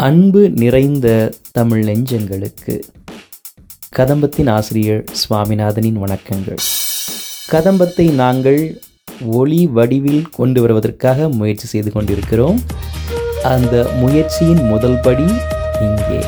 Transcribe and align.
அன்பு 0.00 0.50
நிறைந்த 0.50 1.32
தமிழ் 1.52 1.84
நெஞ்சங்களுக்கு 1.88 2.82
கதம்பத்தின் 3.96 4.50
ஆசிரியர் 4.50 5.04
சுவாமிநாதனின் 5.12 6.00
வணக்கங்கள். 6.02 6.58
கதம்பத்தை 7.50 8.12
நாங்கள் 8.12 8.80
ஒளி 9.26 9.66
வடிவில் 9.66 10.28
கொண்டு 10.30 10.60
வருவதற்காக 10.60 11.28
முயற்சி 11.28 11.66
செய்து 11.66 11.92
கொண்டிருக்கிறோம். 11.92 12.60
அந்த 13.42 13.90
முயற்சியின் 14.00 14.62
முதல் 14.64 15.00
படி 15.02 15.28
இங்கே. 15.80 16.20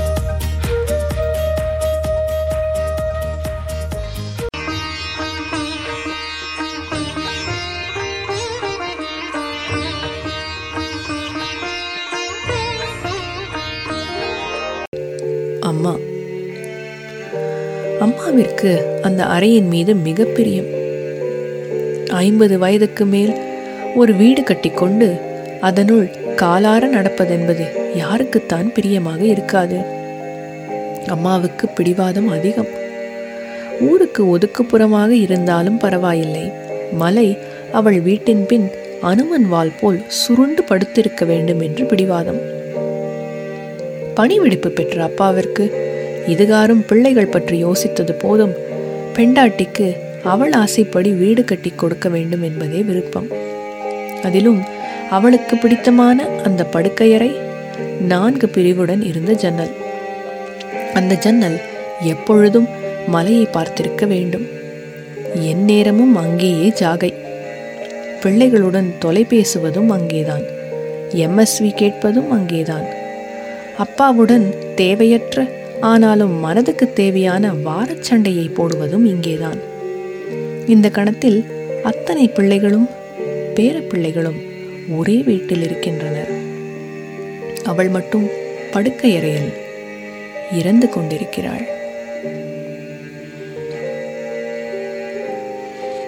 அம்மாவிற்கு 18.00 19.00
அந்த 19.02 19.24
அறையின் 19.24 19.68
மீது 19.68 19.94
மிக 19.94 20.24
பிரியம் 20.24 20.68
ஐம்பது 22.08 22.58
வயதுக்கு 22.58 23.04
மேல் 23.04 23.32
ஒரு 23.96 24.14
வீடு 24.14 24.42
கட்டிக்கொண்டு 24.42 25.20
அதனுள் 25.60 26.08
காலார 26.36 26.86
நடப்பதென்பது 26.86 27.64
யாருக்குத்தான் 27.96 28.72
பிரியமாக 28.74 29.24
இருக்காது. 29.24 29.76
அம்மாவுக்கு 31.06 31.68
பிடிவாதம் 31.68 32.28
அதிகம். 32.28 32.66
ஊருக்கு 33.80 34.38
ஒதுக்குப்புறமாக 34.38 35.10
இருந்தாலும் 35.10 35.78
பரவாயில்லை. 35.78 36.52
மலை 36.92 37.38
அவள் 37.72 38.00
வீட்டின் 38.00 38.46
பின் 38.46 38.70
அனுமன் 39.00 39.48
வாள் 39.48 39.72
போல் 39.80 40.00
சுருண்டு 40.08 40.62
படுத்திருக்க 40.62 41.24
வேண்டும் 41.24 41.60
என்று 41.60 41.84
பிடிவாதம். 41.84 42.40
பணிவிடுப்பு 44.16 44.68
பெற்ற 44.68 45.02
அப்பாவிற்கு 45.02 45.86
இதுகாரும் 46.28 46.86
பிள்ளைகள் 46.86 47.26
பற்றி 47.26 47.64
யோசித்தது 47.64 48.12
போதும். 48.12 48.52
பெண்டாட்டிக்கு 49.12 49.96
அவள் 50.24 50.52
ஆசைப்படி 50.52 51.10
வீடு 51.10 51.44
கட்டி 51.44 51.72
கொடுக்க 51.76 52.08
வேண்டும் 52.08 52.42
என்பதே 52.42 52.82
விருப்பம். 52.82 53.26
அதிலும் 54.22 54.62
அவளுக்கு 55.10 55.56
பிடித்தமான 55.56 56.26
அந்த 56.44 56.66
படுக்கையறை 56.72 57.36
நான்கு 58.00 58.48
பிரிவுடன் 58.48 59.02
இருந்த 59.02 59.32
ஜன்னல். 59.32 59.70
அந்த 60.94 61.14
ஜன்னல் 61.14 61.60
எப்பொழுதும் 62.02 62.68
மலையை 63.06 63.48
பார்த்திருக்க 63.52 64.06
வேண்டும். 64.06 64.46
எந்நேரமும் 65.34 66.16
அங்கேயே 66.16 66.72
ஜாகை. 66.80 67.14
பிள்ளைகளுடன் 68.22 68.90
தொலைபேசுவதும் 69.04 69.88
அங்கேதான். 69.88 70.42
எம்எஸ்வி 71.14 71.74
கேட்பதும் 71.74 72.30
அங்கேதான். 72.30 72.84
அப்பாவுடன் 73.78 74.54
தேவையற்ற 74.74 75.46
ஆனாலும் 75.80 76.32
மனதுக்கு 76.32 76.92
தேவையான 76.92 77.52
வாரச்சண்டையை 77.52 78.54
போடுவதும் 78.54 79.06
இங்கேதான். 79.06 79.58
இந்த 80.66 80.90
கணத்தில் 80.90 81.44
அத்தனை 81.82 82.28
பிள்ளைகளும் 82.28 82.88
பேரப்பிள்ளைகளும் 83.54 84.42
ஒரே 84.96 85.16
வீட்டில் 85.16 85.62
இருக்கின்றனர். 85.62 86.30
அவள் 87.64 87.88
மட்டும் 87.88 88.28
படுக்கையறையில் 88.72 89.52
இறந்து 90.52 90.88
கொண்டிருக்கிறாள். 90.88 91.66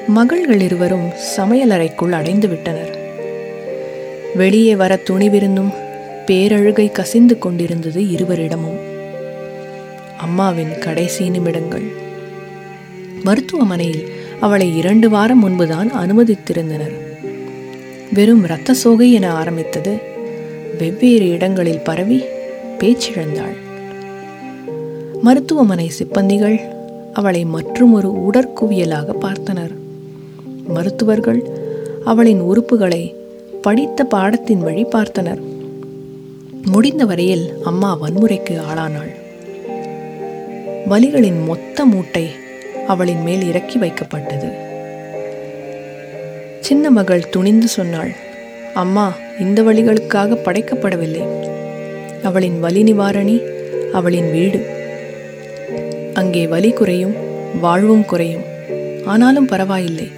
மகள்கள் 0.06 0.60
இருவரும் 0.60 1.10
சமையலறைக்குள் 1.36 2.12
அடைந்து 2.12 2.48
விட்டனர். 2.48 2.98
வெளியே 4.34 4.76
வர 4.76 4.98
துணிவிருந்தும் 5.10 5.74
பேரழுகை 6.26 6.92
கசிந்து 6.92 7.38
கொண்டிருந்தது 7.38 8.10
இருவரிடமும். 8.10 8.98
அம்மாவின் 10.20 10.78
கடைசி 10.78 11.28
நிமிடங்கள். 11.28 11.92
மருத்துவமனையில் 13.22 14.08
அவளை 14.40 14.76
இரண்டு 14.76 15.10
வாரம் 15.10 15.38
முன்புதான் 15.38 15.90
அனுமதித்திருந்தனர். 15.94 16.96
வெறும் 18.12 18.44
இரத்த 18.44 18.74
சோகை 18.74 19.12
என 19.12 19.32
ஆரம்பித்தது. 19.32 19.98
வெவ்வேறு 20.78 21.28
இடங்களில் 21.28 21.80
பரவி 21.80 22.22
பேச்சிழந்தாள். 22.78 23.56
மருத்துவமனை 25.22 25.90
சிப்பந்திகள் 25.98 26.60
அவளை 27.12 27.44
மற்றும் 27.44 27.92
ஒரு 27.92 28.12
உடற்குவியலாக 28.12 29.14
பார்த்தனர். 29.20 29.74
மருத்துவர்கள் 30.68 31.50
அவளின் 32.04 32.40
உறுப்புகளை 32.40 33.14
படித்த 33.62 34.04
பாடத்தின் 34.04 34.60
வழி 34.60 34.84
பார்த்தனர். 34.84 35.40
முடிந்த 36.64 37.04
வரையில் 37.04 37.52
அம்மா 37.64 37.98
வன்முறைக்கு 38.02 38.60
ஆளானாள். 38.60 39.28
வலிகளின் 40.88 41.44
மொத்த 41.44 41.84
மூட்டை 41.84 42.30
அவளின் 42.86 43.22
மேல் 43.22 43.48
இறக்கி 43.48 43.78
வைக்கப்பட்டது. 43.78 44.52
சின்ன 46.60 46.90
மகள் 46.90 47.28
துணிந்து 47.28 47.68
சொன்னாள் 47.68 48.12
அம்மா 48.74 49.12
இந்த 49.40 49.62
வழிகளுக்காக 49.62 50.36
படைக்கப்படவில்லை. 50.44 51.24
அவளின் 52.22 52.60
வலி 52.60 52.82
நிவாரணி 52.82 53.42
அவளின் 53.92 54.30
வீடு. 54.30 54.66
அங்கே 56.14 56.46
வலி 56.46 56.70
குறையும் 56.70 57.14
வாழ்வும் 57.60 58.04
குறையும். 58.04 58.42
ஆனாலும் 59.04 59.46
பரவாயில்லை 59.46 60.10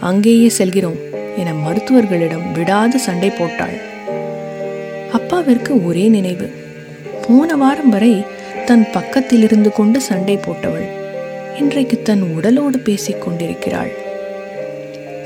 அங்கேயே 0.00 0.48
செல்கிறோம் 0.48 0.96
என 1.36 1.52
மருத்துவர்களிடம் 1.52 2.52
விடாது 2.52 2.98
சண்டை 2.98 3.30
போட்டாள். 3.30 3.80
அப்பாவிற்கு 5.12 5.86
ஒரே 5.86 6.08
நினைவு. 6.08 6.50
போன 7.28 7.56
வாரம் 7.56 7.88
வரை 7.88 8.24
தன் 8.68 8.90
பக்கத்தில் 8.92 9.42
இருந்து 9.42 9.72
கொண்டு 9.72 10.00
சண்டை 10.00 10.36
போட்டவள் 10.36 10.86
இன்றைக்கு 11.58 12.02
தன் 12.02 12.22
உடலோடு 12.22 12.78
பேசிக் 12.78 13.22
கொண்டிருக்கிறாள். 13.22 13.90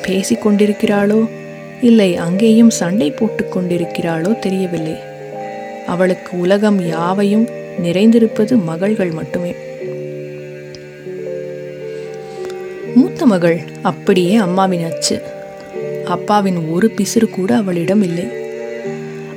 பேசிக் 0.02 0.48
கொண்டிருக்கிறாளோ? 0.48 1.28
இல்லை 1.80 2.16
அங்கேயும் 2.16 2.70
சண்டை 2.70 3.10
போட்டுக் 3.10 3.56
கொண்டிருக்கிறாளோ 3.56 4.38
தெரியவில்லை. 4.38 4.94
அவளுக்கு 5.86 6.38
உலகம் 6.38 6.86
யாவையும் 6.86 7.48
நிறைந்திருப்பது 7.82 8.62
மகள்கள் 8.62 9.10
மட்டுமே. 9.10 9.54
மூத்த 12.94 13.26
மகள் 13.26 13.60
அப்படியே 13.82 14.34
அம்மாவின் 14.34 14.84
அச்சு. 14.84 15.22
அப்பாவின் 16.04 16.56
ஒரு 16.56 16.90
பிசிறு 16.96 17.30
கூட 17.30 17.56
அவளிடம் 17.56 18.02
இல்லை. 18.02 18.28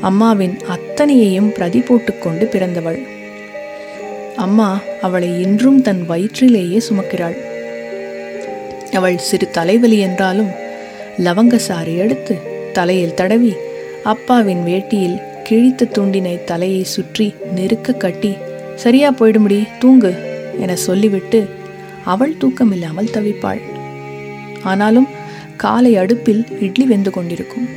அம்மாவின் 0.01 0.57
அத்தனையையும் 0.67 1.51
பிரதி 1.51 1.79
போட்டுக்கொண்டு 1.79 2.45
பிறந்தவள். 2.45 3.13
அம்மா 4.38 4.79
அவளை 5.01 5.41
இன்றும் 5.41 5.81
தன் 5.81 6.01
வயிற்றிலேயே 6.09 6.79
சுமக்கிறாள். 6.90 7.35
அவள் 8.91 9.18
சிறு 9.18 9.47
தலைவலி 9.50 9.97
என்றாலும் 9.97 10.51
லவங்க 11.18 11.56
சாறு 11.56 11.97
எடுத்து 11.97 12.35
தலையில் 12.74 13.13
தடவி 13.13 13.53
அப்பாவின் 14.03 14.63
வேட்டியில் 14.63 15.22
கிழித்த 15.44 15.85
துண்டினை 15.85 16.44
தலையை 16.44 16.84
சுற்றி 16.84 17.28
நெருக்க 17.56 17.94
கட்டி 17.94 18.34
சரியா 18.75 19.12
போயிடும்படி 19.12 19.68
தூங்கு 19.79 20.12
என 20.59 20.75
சொல்லிவிட்டு 20.75 21.40
அவள் 22.03 22.35
தூக்கமில்லாமல் 22.41 23.13
தவிப்பாள். 23.13 23.62
ஆனாலும் 24.63 25.07
காலை 25.57 25.97
அடுப்பில் 25.97 26.44
இட்லி 26.59 26.85
வெந்து 26.85 27.12
கொண்டிருக்கும். 27.12 27.68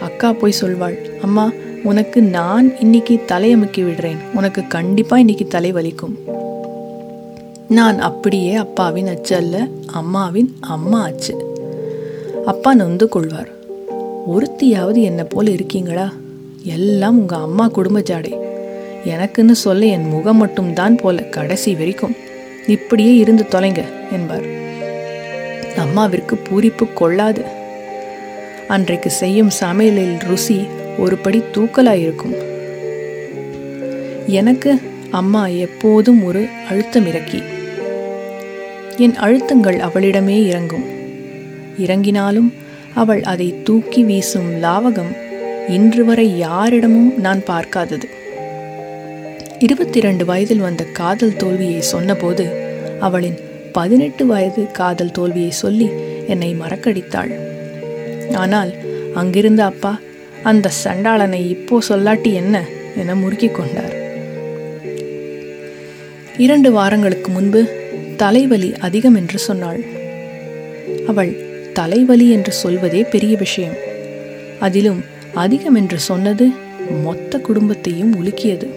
அக்கா 0.00 0.32
போய் 0.32 0.54
சொல்வாள் 0.60 1.18
அம்மா 1.18 1.52
உனக்கு 1.82 2.22
நான் 2.22 2.78
இன்னைக்கு 2.78 3.20
தலையமுக்கி 3.28 3.82
விடுறேன். 3.82 4.16
உனக்கு 4.34 4.66
கண்டிப்பா 4.66 5.18
இன்னைக்கு 5.18 5.46
தலை 5.46 5.72
வலிக்கும். 5.72 6.14
நான் 7.68 7.98
அப்படியே 7.98 8.54
அப்பாவின் 8.54 9.06
அச்சு 9.06 9.36
அல்ல 9.36 9.66
அம்மாவின் 9.86 10.56
அம்மா 10.60 11.02
அச்சு. 11.02 11.56
அப்பா 12.46 12.74
நொந்து 12.74 13.08
கொள்வார். 13.08 13.48
ஒருத்தியாவது 14.34 15.02
என்ன 15.02 15.24
போல 15.24 15.50
இருக்கீங்களா? 15.50 16.12
எல்லாம் 16.62 17.18
உங்க 17.18 17.36
அம்மா 17.36 17.68
குடும்ப 17.68 18.00
ஜாடை. 18.00 18.38
எனக்குன்னு 19.04 19.52
சொல்ல 19.52 19.86
என் 19.86 20.08
முகம் 20.08 20.36
மட்டும்தான் 20.36 20.96
போல 20.96 21.22
கடைசி 21.22 21.74
வரைக்கும். 21.74 22.16
இப்படியே 22.66 23.14
இருந்து 23.14 23.46
தொலைங்க 23.50 23.84
என்பார். 24.12 24.62
அம்மாவிற்கு 25.76 26.38
பூரிப்பு 26.48 26.92
கொள்ளாது. 26.92 27.62
அன்றைக்கு 28.74 29.10
செய்யும் 29.10 29.50
சமையலில் 29.60 30.18
ருசி 30.18 30.66
ஒரு 30.98 31.16
படி 31.16 31.42
தூக்கலாயிருக்கும். 31.52 32.34
எனக்கு 34.26 34.80
அம்மா 35.10 35.46
எப்போதும் 35.46 36.24
ஒரு 36.24 36.46
அழுத்தம் 36.68 37.06
இறக்கி. 37.06 37.42
என் 38.96 39.14
அழுத்தங்கள் 39.20 39.78
அவளிடமே 39.78 40.46
இறங்கும். 40.46 40.84
இறங்கினாலும் 41.78 42.52
அவள் 42.94 43.22
அதை 43.22 43.54
தூக்கி 43.64 44.02
வீசும் 44.02 44.62
லாவகம் 44.62 45.16
இன்று 45.68 46.04
வரை 46.04 46.38
யாரிடமும் 46.38 47.20
நான் 47.20 47.44
பார்க்காதது. 47.44 48.08
இருபத்தி 49.58 49.98
இரண்டு 49.98 50.24
வயதில் 50.24 50.58
வந்த 50.58 50.84
காதல் 50.84 51.36
தோல்வியை 51.36 51.80
சொன்னபோது 51.80 52.46
அவளின் 53.00 53.38
பதினெட்டு 53.72 54.26
வயது 54.26 54.70
காதல் 54.70 55.10
தோல்வியை 55.10 55.50
சொல்லி 55.50 55.90
என்னை 56.26 56.56
மறக்கடித்தாள். 56.60 57.52
ஆனால் 58.32 58.74
அங்கிருந்த 59.14 59.64
அப்பா 59.64 60.00
அந்த 60.42 60.70
சண்டாளனை 60.84 61.48
இப்போ 61.48 61.82
சொல்லாட்டி 61.88 62.32
என்ன 62.32 62.64
என 62.96 63.14
முறுக்கிக் 63.14 63.52
கொண்டார். 63.52 63.94
இரண்டு 66.38 66.72
வாரங்களுக்கு 66.72 67.30
முன்பு 67.30 67.68
தலைவலி 68.16 68.74
அதிகம் 68.78 69.14
என்று 69.14 69.38
சொன்னாள். 69.38 69.84
அவள் 71.06 71.36
தலைவலி 71.72 72.30
என்று 72.30 72.52
சொல்வதே 72.52 73.02
பெரிய 73.02 73.36
விஷயம். 73.36 73.74
அதிலும் 74.60 75.04
அதிகம் 75.34 75.74
என்று 75.74 75.98
சொன்னது 75.98 76.48
மொத்த 77.02 77.38
குடும்பத்தையும் 77.38 78.24
உலுக்கியது. 78.24 78.68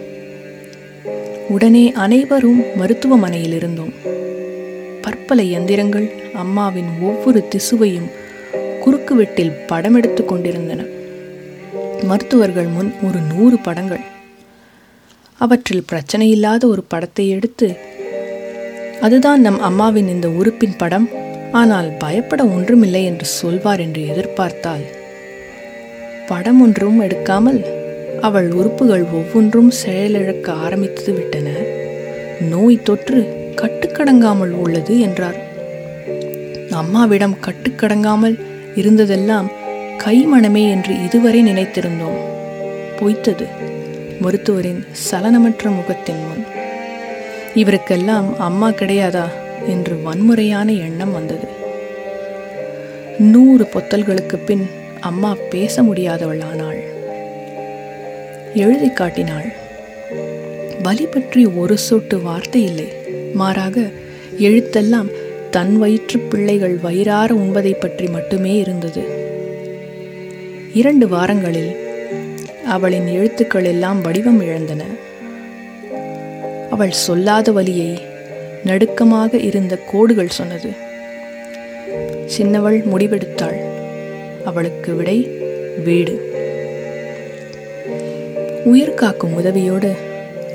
உடனே 1.48 1.92
அனைவரும் 1.92 2.64
மருத்துவமனையில் 2.76 3.52
இருந்தோம். 3.52 3.92
பற்பல 5.02 5.42
எந்திரங்கள் 5.42 6.10
அம்மாவின் 6.32 6.88
ஒவ்வொரு 7.00 7.44
திசுவையும் 7.48 8.10
குறுக்குவெட்டில் 8.88 9.56
படமெடுத்து 9.72 10.22
கொண்டிருந்தன. 10.24 10.80
மருத்துவர்கள் 12.10 12.68
முன் 12.74 12.90
ஒரு 13.06 13.18
நூறு 13.30 13.56
படங்கள். 13.66 14.04
அவற்றில் 15.40 15.88
பிரச்சனை 15.90 16.26
இல்லாத 16.34 16.62
ஒரு 16.74 16.82
படத்தை 16.92 17.24
எடுத்து 17.36 17.66
அதுதான் 19.06 19.40
நம் 19.46 19.58
அம்மாவின் 19.68 20.08
இந்த 20.12 20.28
உறுப்பின் 20.40 20.78
படம். 20.82 21.06
ஆனால் 21.60 21.88
பயப்பட 22.02 22.40
ஒன்றுமில்லை 22.54 23.02
என்று 23.10 23.26
சொல்வார் 23.40 23.82
என்று 23.84 24.02
எதிர்பார்த்தால் 24.12 24.84
படம் 26.30 26.60
ஒன்றும் 26.64 26.98
எடுக்காமல் 27.04 27.60
அவள் 28.28 28.48
உறுப்புகள் 28.60 29.04
ஒவ்வொன்றும் 29.18 29.70
செயலிழக்க 29.82 30.48
ஆரம்பித்து 30.64 31.10
விட்டன. 31.18 31.48
நோய் 32.52 32.84
தொற்று 32.88 33.20
கட்டுக்கடங்காமல் 33.60 34.54
உள்ளது 34.64 34.96
என்றார். 35.06 35.38
அம்மாவிடம் 36.82 37.36
கட்டுக்கடங்காமல் 37.46 38.36
இருந்ததெல்லாம் 38.76 39.46
கைமணமே 40.04 40.70
என்று 40.70 41.04
இதுவரை 41.04 41.42
நினைத்திருந்தோம். 41.42 42.18
பொய்த்தது. 42.98 43.46
மருத்துவரின் 44.20 44.86
சலனமற்ற 45.10 45.74
முகத்தின் 45.74 46.22
முன். 46.26 46.44
இவருக்கெல்லாம் 47.54 48.36
அம்மா 48.36 48.68
கிடையாதா 48.68 49.26
என்று 49.66 50.02
வன்முறையான 50.02 50.72
எண்ணம் 50.72 51.12
வந்தது. 51.12 51.46
நூறு 53.18 53.68
பொத்தல்களுக்கு 53.72 54.36
பின் 54.46 54.70
அம்மா 55.00 55.36
பேச 55.50 55.82
முடியாதவள் 55.82 56.42
ஆனாள் 56.42 56.80
எழுதி 58.54 58.88
காட்டினாள் 58.88 59.52
வலி 60.82 61.06
பற்றி 61.06 61.46
ஒரு 61.46 61.78
சொட்டு 61.78 62.22
வார்த்தை 62.22 62.62
இல்லை. 62.62 62.92
மாறாக 63.34 63.80
எழுத்தெல்லாம் 64.38 65.08
தன் 65.50 65.78
வயிற்று 65.78 66.18
பிள்ளைகள் 66.18 66.76
வயிறார 66.76 67.34
உண்பதை 67.34 67.74
பற்றி 67.80 68.06
மட்டுமே 68.06 68.56
இருந்தது. 68.56 69.02
இரண்டு 70.74 71.08
வாரங்களில் 71.08 71.76
அவளின் 72.66 73.06
எழுத்துக்கள் 73.06 73.64
எல்லாம் 73.64 74.00
வடிவம் 74.00 74.40
இழந்தன. 74.40 74.82
அவள் 76.70 76.90
சொல்லாத 76.90 77.52
வலியை 77.52 78.02
நடுக்கமாக 78.64 79.36
இருந்த 79.36 79.78
கோடுகள் 79.90 80.28
சொன்னது. 80.28 80.70
சின்னவள் 82.26 82.80
முடிவெடுத்தாள். 82.80 83.60
அவளுக்கு 84.44 84.94
விடை 84.94 85.28
வீடு. 85.84 86.32
உயிர் 88.64 88.94
காக்கும் 88.94 89.44
உதவியோடு 89.44 89.90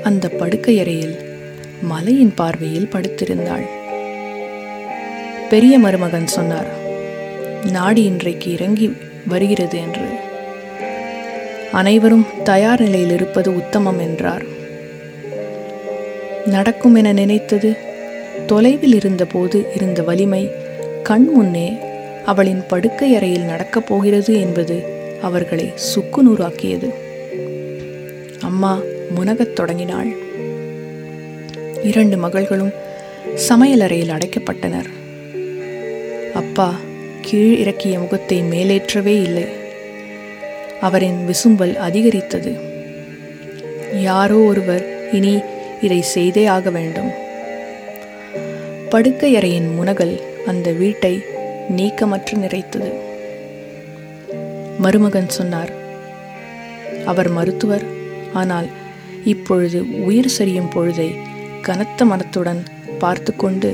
அந்த 0.02 0.30
படுக்கையறையில் 0.38 1.16
மலையின் 1.82 2.34
பார்வையில் 2.34 2.88
படுத்திருந்தாள். 2.92 3.66
பெரிய 5.54 5.78
மருமகன் 5.78 6.26
சொன்னார் 6.26 6.66
நாடி 7.70 8.02
இன்றைக்கு 8.02 8.52
இறங்கி 8.52 8.96
வருகிறது 9.26 9.78
என்று. 9.78 10.06
அனைவரும் 11.72 12.26
தயார் 12.44 12.80
நிலையில் 12.80 13.10
இருப்பது 13.10 13.54
உத்தமம் 13.54 13.98
என்றார். 13.98 14.44
நடக்கும் 16.46 16.94
என 16.94 17.12
நினைத்தது 17.12 17.76
தொலைவில் 18.46 18.94
இருந்தபோது 18.94 19.66
இருந்த 19.74 20.02
வலிமை 20.02 20.50
கண் 21.02 21.24
முன்னே 21.24 21.78
அவளின் 22.24 22.62
படுக்கை 22.68 23.16
அறையில் 23.16 23.44
நடக்கப் 23.44 23.86
போகிறது 23.86 24.40
என்பது 24.40 24.82
அவர்களை 25.22 25.72
சுக்கு 25.74 26.22
நூறாக்கியது 26.22 26.94
அம்மா 28.40 28.80
முனகத் 29.16 29.52
தொடங்கினாள். 29.52 30.12
இரண்டு 31.82 32.16
மகள்களும் 32.16 32.72
சமையலறையில் 33.48 34.18
அடைக்கப்பட்டனர். 34.18 35.02
அப்பா 36.56 36.74
கீழ் 37.20 37.52
இறக்கிய 37.58 37.98
முகத்தை 37.98 38.36
மேலேற்றவே 38.42 39.14
இல்லை. 39.22 39.44
அவரின் 40.80 41.16
விசும்பல் 41.28 41.72
அதிகரித்தது. 41.76 42.52
யாரோ 44.00 44.36
ஒருவர் 44.36 44.84
இனி 45.12 45.32
இதை 45.80 46.02
செய்தே 46.02 46.46
ஆக 46.46 46.70
வேண்டும். 46.70 47.10
படுக்கையறையின் 48.90 49.68
முனகல் 49.78 50.14
அந்த 50.46 50.70
வீட்டை 50.72 51.12
நீக்கமற்று 51.76 52.36
நிறைத்தது. 52.36 52.90
மருமகன் 54.78 55.28
சொன்னார் 55.28 55.72
அவர் 57.04 57.28
மருத்துவர் 57.28 57.86
ஆனால் 58.32 58.68
இப்பொழுது 59.24 59.80
உயிர் 60.04 60.34
சரியும் 60.38 60.72
பொழுதை 60.76 61.10
கனத்த 61.60 62.04
மனத்துடன் 62.04 62.62
பார்த்து 62.98 63.36
கொண்டு 63.36 63.72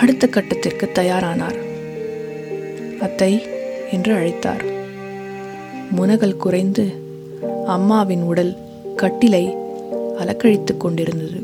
அடுத்த 0.00 0.26
கட்டத்திற்கு 0.26 0.88
தயாரானார். 0.94 1.58
அத்தை 3.00 3.42
என்று 3.92 4.14
அழைத்தார். 4.14 4.64
முனகல் 5.96 6.36
குறைந்து 6.36 6.92
அம்மாவின் 7.66 8.22
உடல் 8.22 8.56
கட்டிலை 8.96 9.56
அலக்கழித்துக் 10.18 10.76
கொண்டிருந்தது. 10.76 11.42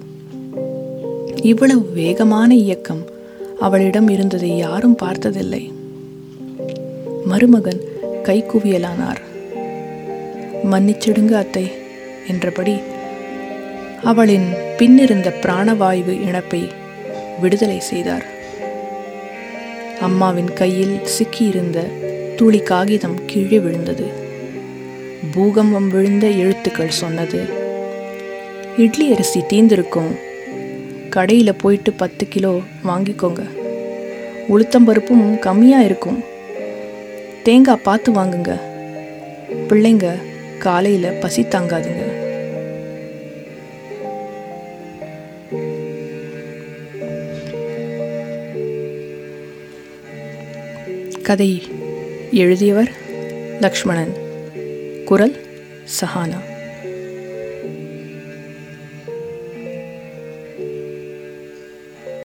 இவ்வளவு 1.43 1.93
வேகமான 1.93 2.55
இயக்கம் 2.55 3.05
அவளிடம் 3.61 4.09
இருந்ததை 4.09 4.57
யாரும் 4.57 4.95
பார்த்ததில்லை. 4.95 5.73
மருமகன் 7.25 7.81
கைக்குவியலானார். 8.23 9.23
மன்னிச்சிடுங்க 10.73 11.33
அத்தை 11.33 11.71
என்றபடி 12.29 12.77
அவளின் 14.05 14.49
பின்னிருந்த 14.79 15.33
பிராணவாயு 15.43 16.21
இழப்பை 16.27 16.69
விடுதலை 17.41 17.81
செய்தார். 17.81 18.35
அம்மாவின் 20.01 20.53
கையில் 20.53 21.01
சிக்கியிருந்த 21.05 21.87
துளி 22.37 22.59
காகிதம் 22.59 23.21
கீழே 23.27 23.59
விழுந்தது. 23.59 24.05
பூகம்பம் 25.33 25.89
விழுந்த 25.89 26.27
எழுத்துக்கள் 26.27 26.91
சொன்னது 26.91 27.45
இட்லி 28.77 29.13
அரிசி 29.13 29.41
தீந்திருக்கும் 29.41 30.19
கடையில் 31.11 31.55
போயிட்டு 31.55 31.93
பத்து 31.93 32.29
கிலோ 32.29 32.61
வாங்கிக்கோங்க. 32.87 33.43
உளுத்தம்பருப்பும் 34.49 35.39
கம்மியாக 35.41 35.85
இருக்கும். 35.85 36.25
தேங்காய் 37.43 37.83
பார்த்து 37.83 38.13
வாங்குங்க. 38.13 38.61
பிள்ளைங்க 39.69 40.13
காலையில் 40.59 41.13
பசி 41.13 41.43
தாங்காதுங்க. 41.43 42.16
கதை 51.27 51.63
எழுதியவர் 52.33 52.91
லக்ஷ்மணன். 53.61 54.13
குரல் 55.05 55.47
சஹானா. 56.01 56.56